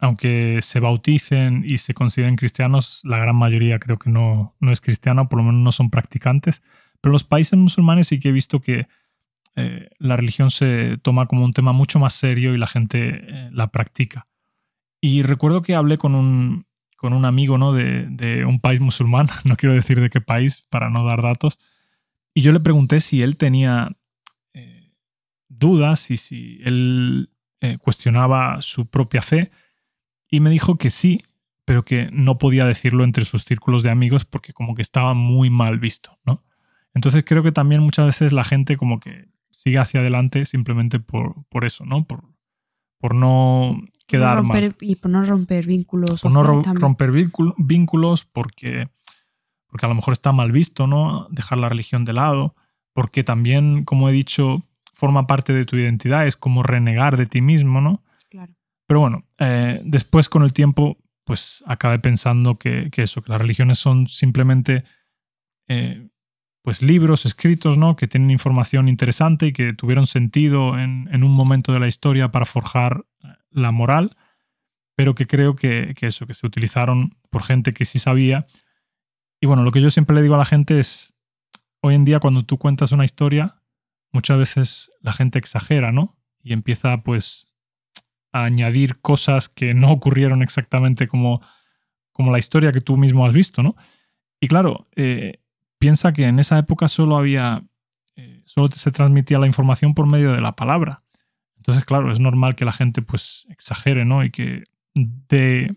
aunque 0.00 0.58
se 0.62 0.80
bauticen 0.80 1.64
y 1.64 1.78
se 1.78 1.94
consideren 1.94 2.36
cristianos, 2.36 3.00
la 3.04 3.18
gran 3.18 3.36
mayoría 3.36 3.78
creo 3.78 3.98
que 3.98 4.10
no, 4.10 4.56
no 4.58 4.72
es 4.72 4.80
cristiana, 4.80 5.28
por 5.28 5.38
lo 5.38 5.44
menos 5.44 5.60
no 5.60 5.72
son 5.72 5.90
practicantes. 5.90 6.62
Pero 7.00 7.12
los 7.12 7.24
países 7.24 7.58
musulmanes 7.58 8.08
sí 8.08 8.18
que 8.18 8.30
he 8.30 8.32
visto 8.32 8.60
que 8.60 8.88
eh, 9.56 9.90
la 9.98 10.16
religión 10.16 10.50
se 10.50 10.98
toma 11.02 11.26
como 11.26 11.44
un 11.44 11.52
tema 11.52 11.72
mucho 11.72 11.98
más 11.98 12.14
serio 12.14 12.54
y 12.54 12.58
la 12.58 12.66
gente 12.66 13.24
eh, 13.26 13.50
la 13.52 13.68
practica. 13.68 14.26
Y 15.00 15.22
recuerdo 15.22 15.62
que 15.62 15.74
hablé 15.74 15.98
con 15.98 16.14
un, 16.14 16.66
con 16.96 17.12
un 17.12 17.24
amigo 17.24 17.58
¿no? 17.58 17.72
de, 17.72 18.44
un 18.46 18.60
país 18.60 18.80
musulmán, 18.80 19.28
no 19.44 19.56
quiero 19.56 19.74
decir 19.74 20.00
de 20.00 20.10
qué 20.10 20.20
país 20.20 20.66
para 20.70 20.90
no 20.90 21.04
dar 21.04 21.22
datos, 21.22 21.58
y 22.34 22.42
yo 22.42 22.52
le 22.52 22.60
pregunté 22.60 23.00
si 23.00 23.22
él 23.22 23.36
tenía 23.36 23.96
eh, 24.52 24.92
dudas 25.48 26.10
y 26.10 26.16
si 26.16 26.60
él 26.62 27.30
cuestionaba 27.82 28.62
su 28.62 28.86
propia 28.86 29.20
fe, 29.20 29.50
y 30.30 30.40
me 30.40 30.48
dijo 30.48 30.78
que 30.78 30.88
sí, 30.88 31.24
pero 31.66 31.84
que 31.84 32.08
no 32.10 32.38
podía 32.38 32.64
decirlo 32.64 33.04
entre 33.04 33.24
sus 33.24 33.44
círculos 33.44 33.82
de 33.82 33.90
amigos 33.90 34.24
porque 34.24 34.52
como 34.52 34.74
que 34.74 34.82
estaba 34.82 35.12
muy 35.12 35.50
mal 35.50 35.78
visto, 35.78 36.18
¿no? 36.24 36.42
Entonces 36.94 37.24
creo 37.24 37.42
que 37.42 37.52
también 37.52 37.82
muchas 37.82 38.06
veces 38.06 38.32
la 38.32 38.44
gente 38.44 38.76
como 38.76 38.98
que 38.98 39.28
sigue 39.50 39.78
hacia 39.78 40.00
adelante 40.00 40.46
simplemente 40.46 41.00
por, 41.00 41.44
por 41.48 41.64
eso, 41.64 41.84
¿no? 41.84 42.04
Por, 42.04 42.24
por 42.98 43.14
no 43.14 43.80
quedar 44.06 44.42
mal. 44.42 44.74
Y 44.80 44.96
por 44.96 45.10
no 45.10 45.24
romper 45.24 45.66
vínculos. 45.66 46.22
Por 46.22 46.32
no 46.32 46.42
romper 46.42 47.12
vínculos 47.12 48.24
porque, 48.24 48.88
porque 49.70 49.86
a 49.86 49.88
lo 49.88 49.94
mejor 49.94 50.12
está 50.12 50.32
mal 50.32 50.52
visto, 50.52 50.86
¿no? 50.86 51.26
Dejar 51.30 51.58
la 51.58 51.68
religión 51.68 52.04
de 52.04 52.12
lado. 52.12 52.54
Porque 52.92 53.22
también, 53.22 53.84
como 53.84 54.08
he 54.08 54.12
dicho, 54.12 54.62
forma 54.92 55.26
parte 55.26 55.52
de 55.52 55.64
tu 55.64 55.76
identidad, 55.76 56.26
es 56.26 56.36
como 56.36 56.62
renegar 56.62 57.16
de 57.16 57.26
ti 57.26 57.40
mismo, 57.40 57.80
¿no? 57.80 58.02
Claro. 58.28 58.52
Pero 58.86 59.00
bueno, 59.00 59.24
eh, 59.38 59.80
después 59.84 60.28
con 60.28 60.42
el 60.42 60.52
tiempo, 60.52 60.98
pues 61.24 61.62
acabé 61.66 62.00
pensando 62.00 62.58
que, 62.58 62.90
eso, 62.96 63.22
que 63.22 63.30
las 63.30 63.40
religiones 63.40 63.78
son 63.78 64.08
simplemente 64.08 64.82
eh, 65.68 66.08
pues 66.62 66.82
libros 66.82 67.24
escritos, 67.24 67.78
¿no? 67.78 67.94
Que 67.94 68.08
tienen 68.08 68.32
información 68.32 68.88
interesante 68.88 69.46
y 69.46 69.52
que 69.52 69.72
tuvieron 69.72 70.08
sentido 70.08 70.76
en, 70.78 71.22
un 71.22 71.30
momento 71.30 71.72
de 71.72 71.80
la 71.80 71.86
historia 71.86 72.32
para 72.32 72.46
forjar 72.46 73.04
eh, 73.22 73.28
la 73.50 73.70
moral, 73.70 74.16
pero 74.96 75.14
que 75.14 75.28
creo 75.28 75.54
que, 75.54 75.94
eso, 76.00 76.26
que 76.26 76.34
se 76.34 76.46
utilizaron 76.46 77.16
por 77.30 77.44
gente 77.44 77.72
que 77.72 77.84
sí 77.84 77.98
sabía. 78.00 78.46
Y 79.40 79.46
bueno, 79.46 79.62
lo 79.62 79.72
que 79.72 79.80
yo 79.80 79.90
siempre 79.90 80.14
le 80.14 80.22
digo 80.22 80.34
a 80.34 80.38
la 80.38 80.44
gente 80.44 80.78
es, 80.78 81.14
hoy 81.80 81.94
en 81.94 82.04
día 82.04 82.20
cuando 82.20 82.44
tú 82.44 82.58
cuentas 82.58 82.92
una 82.92 83.04
historia, 83.04 83.62
muchas 84.12 84.38
veces 84.38 84.90
la 85.00 85.12
gente 85.12 85.38
exagera, 85.38 85.92
¿no? 85.92 86.16
Y 86.42 86.52
empieza 86.52 87.02
pues 87.02 87.46
a 88.32 88.44
añadir 88.44 89.00
cosas 89.00 89.48
que 89.48 89.74
no 89.74 89.90
ocurrieron 89.90 90.42
exactamente 90.42 91.08
como, 91.08 91.40
como 92.12 92.32
la 92.32 92.38
historia 92.38 92.72
que 92.72 92.80
tú 92.80 92.96
mismo 92.96 93.26
has 93.26 93.32
visto, 93.32 93.62
¿no? 93.62 93.76
Y 94.40 94.48
claro, 94.48 94.88
eh, 94.96 95.40
piensa 95.78 96.12
que 96.12 96.24
en 96.24 96.38
esa 96.38 96.58
época 96.58 96.88
solo 96.88 97.16
había, 97.16 97.64
eh, 98.16 98.42
solo 98.44 98.70
se 98.72 98.90
transmitía 98.90 99.38
la 99.38 99.46
información 99.46 99.94
por 99.94 100.06
medio 100.06 100.32
de 100.32 100.40
la 100.40 100.56
palabra. 100.56 101.02
Entonces, 101.56 101.84
claro, 101.84 102.10
es 102.10 102.20
normal 102.20 102.54
que 102.54 102.64
la 102.64 102.72
gente 102.72 103.02
pues 103.02 103.46
exagere, 103.50 104.04
¿no? 104.04 104.24
Y 104.24 104.30
que 104.30 104.64
dé 104.94 105.74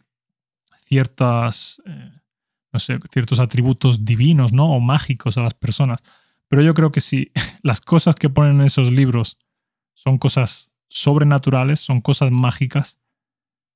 ciertas, 0.85 1.81
eh, 1.85 2.11
no 2.73 2.79
sé, 2.79 2.99
ciertos 3.11 3.39
atributos 3.39 4.03
divinos, 4.03 4.51
¿no? 4.51 4.73
O 4.73 4.79
mágicos 4.79 5.37
a 5.37 5.41
las 5.41 5.53
personas. 5.53 6.01
Pero 6.47 6.61
yo 6.61 6.73
creo 6.73 6.91
que 6.91 7.01
si 7.01 7.31
las 7.61 7.79
cosas 7.79 8.15
que 8.15 8.29
ponen 8.29 8.59
en 8.59 8.65
esos 8.65 8.91
libros 8.91 9.37
son 9.93 10.17
cosas 10.17 10.71
sobrenaturales, 10.89 11.79
son 11.79 12.01
cosas 12.01 12.31
mágicas, 12.31 12.97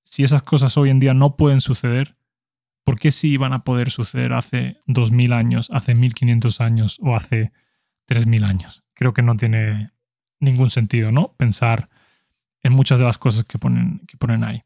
si 0.03 0.23
esas 0.23 0.43
cosas 0.43 0.77
hoy 0.77 0.89
en 0.89 0.99
día 0.99 1.13
no 1.13 1.35
pueden 1.35 1.61
suceder, 1.61 2.17
¿Por 2.87 2.97
qué 2.97 3.11
sí 3.11 3.27
iban 3.31 3.51
a 3.51 3.65
poder 3.65 3.91
suceder 3.91 4.31
hace 4.31 4.79
2000 4.85 5.33
años, 5.33 5.69
hace 5.73 5.93
1500 5.93 6.61
años 6.61 6.97
o 7.01 7.17
hace 7.17 7.51
3000 8.05 8.45
años? 8.45 8.85
Creo 8.93 9.11
que 9.13 9.21
no 9.21 9.35
tiene 9.35 9.91
ningún 10.39 10.69
sentido, 10.69 11.11
¿no? 11.11 11.33
Pensar 11.35 11.89
en 12.63 12.71
muchas 12.71 12.97
de 12.97 13.03
las 13.03 13.17
cosas 13.17 13.43
que 13.43 13.59
ponen, 13.59 14.03
que 14.07 14.15
ponen 14.15 14.45
ahí. 14.45 14.63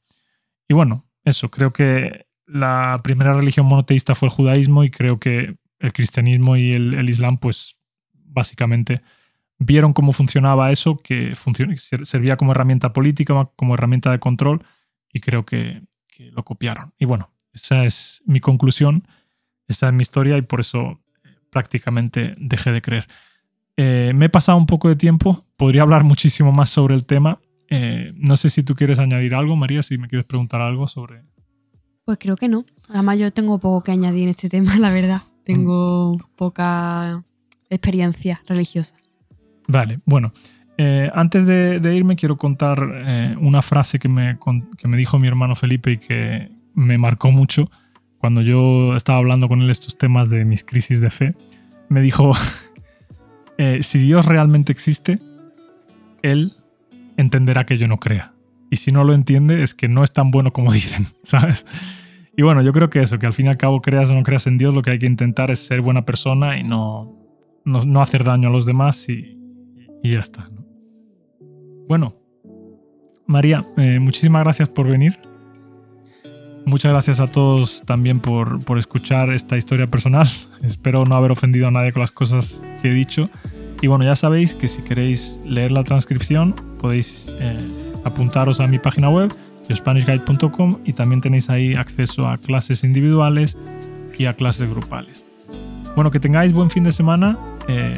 Y 0.67 0.75
bueno, 0.75 1.09
eso, 1.23 1.49
creo 1.49 1.73
que 1.73 2.27
la 2.51 2.99
primera 3.03 3.33
religión 3.33 3.65
monoteísta 3.65 4.15
fue 4.15 4.27
el 4.27 4.33
judaísmo 4.33 4.83
y 4.83 4.91
creo 4.91 5.19
que 5.19 5.55
el 5.79 5.93
cristianismo 5.93 6.57
y 6.57 6.73
el, 6.73 7.09
islam, 7.09 7.37
pues 7.37 7.77
básicamente 8.13 9.01
vieron 9.57 9.93
cómo 9.93 10.13
funcionaba 10.13 10.71
eso, 10.71 10.97
que 10.97 11.33
servía 12.03 12.37
como 12.37 12.51
herramienta 12.51 12.93
política, 12.93 13.49
como 13.55 13.73
herramienta 13.73 14.11
de 14.11 14.19
control, 14.19 14.63
y 15.11 15.19
creo 15.19 15.45
que, 15.45 15.81
que 16.07 16.31
lo 16.31 16.43
copiaron. 16.43 16.93
Y 16.99 17.05
bueno, 17.05 17.29
esa 17.53 17.85
es 17.85 18.21
mi 18.25 18.39
conclusión, 18.39 19.07
esa 19.67 19.87
es 19.87 19.93
mi 19.93 20.01
historia 20.01 20.37
y 20.37 20.41
por 20.41 20.59
eso 20.59 20.99
eh, 21.23 21.29
prácticamente 21.49 22.35
dejé 22.37 22.71
de 22.71 22.81
creer. 22.81 23.07
Eh, 23.77 24.11
me 24.13 24.25
he 24.25 24.29
pasado 24.29 24.57
un 24.57 24.65
poco 24.65 24.89
de 24.89 24.95
tiempo, 24.95 25.43
podría 25.57 25.81
hablar 25.81 26.03
muchísimo 26.03 26.51
más 26.51 26.69
sobre 26.69 26.95
el 26.95 27.05
tema. 27.05 27.39
Eh, 27.69 28.11
no 28.15 28.37
sé 28.37 28.49
si 28.49 28.63
tú 28.63 28.75
quieres 28.75 28.99
añadir 28.99 29.33
algo, 29.33 29.55
María, 29.55 29.81
si 29.81 29.97
me 29.97 30.07
quieres 30.07 30.25
preguntar 30.25 30.61
algo 30.61 30.87
sobre... 30.87 31.23
Pues 32.05 32.17
creo 32.19 32.35
que 32.35 32.47
no. 32.47 32.65
Además 32.89 33.19
yo 33.19 33.31
tengo 33.31 33.59
poco 33.59 33.83
que 33.83 33.91
añadir 33.91 34.23
en 34.23 34.29
este 34.29 34.49
tema, 34.49 34.75
la 34.79 34.91
verdad. 34.91 35.21
Tengo 35.43 36.17
poca 36.35 37.23
experiencia 37.69 38.41
religiosa. 38.47 38.95
Vale, 39.67 39.99
bueno. 40.05 40.31
Eh, 40.77 41.11
antes 41.13 41.45
de, 41.45 41.79
irme 41.95 42.15
quiero 42.15 42.37
contar 42.37 42.79
eh, 43.05 43.35
una 43.39 43.61
frase 43.61 43.99
que 43.99 44.07
me, 44.07 44.39
que 44.77 44.87
me 44.87 44.97
dijo 44.97 45.19
mi 45.19 45.27
hermano 45.27 45.55
Felipe 45.55 45.91
y 45.91 45.97
que 45.97 46.49
me 46.73 46.97
marcó 46.97 47.29
mucho 47.29 47.69
cuando 48.21 48.41
yo 48.41 48.95
estaba 48.95 49.17
hablando 49.17 49.47
con 49.47 49.61
él 49.61 49.69
estos 49.69 49.97
temas 49.97 50.29
de 50.29 50.45
mis 50.45 50.63
crisis 50.63 51.01
de 51.01 51.09
fe. 51.09 51.35
Me 51.89 52.01
dijo, 52.01 52.31
eh, 53.57 53.79
si 53.81 53.97
Dios 53.97 54.25
realmente 54.25 54.71
existe, 54.71 55.19
Él 56.21 56.53
entenderá 57.17 57.65
que 57.65 57.77
yo 57.77 57.87
no 57.87 57.97
crea. 57.97 58.30
Y 58.71 58.77
si 58.77 58.91
no 58.91 59.03
lo 59.03 59.13
entiende, 59.13 59.61
es 59.61 59.75
que 59.75 59.89
no 59.89 60.03
es 60.03 60.13
tan 60.13 60.31
bueno 60.31 60.51
como 60.51 60.71
dicen, 60.73 61.05
¿sabes? 61.21 61.67
Y 62.35 62.41
bueno, 62.41 62.63
yo 62.63 62.71
creo 62.73 62.89
que 62.89 63.01
eso, 63.01 63.19
que 63.19 63.27
al 63.27 63.33
fin 63.33 63.45
y 63.45 63.49
al 63.49 63.57
cabo 63.57 63.81
creas 63.81 64.09
o 64.09 64.15
no 64.15 64.23
creas 64.23 64.47
en 64.47 64.57
Dios, 64.57 64.73
lo 64.73 64.81
que 64.81 64.91
hay 64.91 64.99
que 64.99 65.05
intentar 65.05 65.51
es 65.51 65.59
ser 65.59 65.81
buena 65.81 66.05
persona 66.05 66.57
y 66.57 66.63
no, 66.63 67.13
no, 67.65 68.01
hacer 68.01 68.23
daño 68.23 68.47
a 68.47 68.51
los 68.51 68.65
demás 68.65 69.07
y, 69.09 69.37
y 70.01 70.13
ya 70.13 70.21
está. 70.21 70.49
Bueno, 71.87 72.15
María, 73.27 73.65
eh, 73.77 73.99
muchísimas 73.99 74.43
gracias 74.43 74.69
por 74.69 74.87
venir. 74.87 75.19
Muchas 76.65 76.93
gracias 76.93 77.19
a 77.19 77.27
todos 77.27 77.83
también 77.85 78.21
por, 78.21 78.63
por, 78.63 78.79
escuchar 78.79 79.33
esta 79.33 79.57
historia 79.57 79.87
personal. 79.87 80.29
Espero 80.63 81.03
no 81.03 81.15
haber 81.15 81.31
ofendido 81.31 81.67
a 81.67 81.71
nadie 81.71 81.91
con 81.91 81.99
las 81.99 82.11
cosas 82.11 82.63
que 82.81 82.89
he 82.89 82.93
dicho. 82.93 83.29
Y 83.81 83.87
bueno, 83.87 84.05
ya 84.05 84.15
sabéis 84.15 84.53
que 84.53 84.69
si 84.69 84.81
queréis 84.81 85.37
leer 85.43 85.71
la 85.71 85.83
transcripción 85.83 86.55
podéis 86.79 87.27
eh, 87.39 87.57
apuntaros 88.03 88.59
a 88.59 88.67
mi 88.67 88.79
página 88.79 89.09
web, 89.09 89.33
spanishguide.com, 89.73 90.79
y 90.85 90.93
también 90.93 91.21
tenéis 91.21 91.49
ahí 91.49 91.73
acceso 91.73 92.27
a 92.27 92.37
clases 92.37 92.83
individuales 92.83 93.57
y 94.17 94.25
a 94.25 94.33
clases 94.33 94.69
grupales. 94.69 95.25
Bueno, 95.95 96.11
que 96.11 96.19
tengáis 96.19 96.53
buen 96.53 96.69
fin 96.69 96.83
de 96.83 96.91
semana. 96.91 97.37
Eh, 97.67 97.93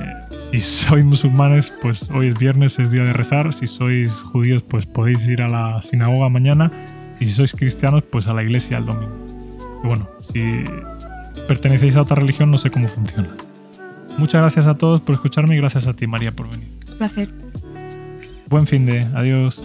si 0.51 0.59
sois 0.61 1.05
musulmanes, 1.05 1.71
pues 1.81 2.09
hoy 2.11 2.27
es 2.27 2.37
viernes, 2.37 2.79
es 2.79 2.91
día 2.91 3.03
de 3.03 3.13
rezar. 3.13 3.53
Si 3.53 3.67
sois 3.67 4.11
judíos, 4.11 4.63
pues 4.63 4.85
podéis 4.85 5.27
ir 5.27 5.41
a 5.41 5.47
la 5.47 5.81
sinagoga 5.81 6.29
mañana. 6.29 6.71
Y 7.19 7.25
si 7.25 7.31
sois 7.31 7.53
cristianos, 7.53 8.03
pues 8.03 8.27
a 8.27 8.33
la 8.33 8.43
iglesia 8.43 8.77
el 8.77 8.85
domingo. 8.85 9.15
Y 9.83 9.87
bueno, 9.87 10.07
si 10.21 10.63
pertenecéis 11.47 11.95
a 11.95 12.01
otra 12.01 12.15
religión, 12.15 12.49
no 12.51 12.57
sé 12.57 12.69
cómo 12.69 12.87
funciona. 12.87 13.29
Muchas 14.17 14.41
gracias 14.41 14.67
a 14.67 14.75
todos 14.75 15.01
por 15.01 15.15
escucharme 15.15 15.55
y 15.55 15.57
gracias 15.57 15.87
a 15.87 15.93
ti, 15.93 16.07
María, 16.07 16.31
por 16.31 16.49
venir. 16.49 16.69
placer. 16.97 17.29
Buen 18.47 18.67
fin 18.67 18.85
de. 18.85 19.01
Adiós. 19.15 19.61